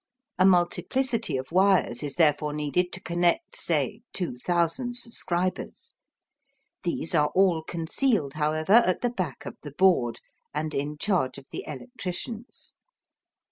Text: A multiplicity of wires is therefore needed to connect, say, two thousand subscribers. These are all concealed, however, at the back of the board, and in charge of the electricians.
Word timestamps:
A 0.39 0.47
multiplicity 0.47 1.37
of 1.37 1.51
wires 1.51 2.01
is 2.01 2.15
therefore 2.15 2.53
needed 2.53 2.91
to 2.93 2.99
connect, 2.99 3.55
say, 3.55 4.01
two 4.13 4.35
thousand 4.39 4.97
subscribers. 4.97 5.93
These 6.81 7.13
are 7.13 7.27
all 7.35 7.61
concealed, 7.61 8.33
however, 8.33 8.73
at 8.73 9.01
the 9.01 9.11
back 9.11 9.45
of 9.45 9.57
the 9.61 9.69
board, 9.69 10.19
and 10.55 10.73
in 10.73 10.97
charge 10.97 11.37
of 11.37 11.45
the 11.51 11.63
electricians. 11.67 12.73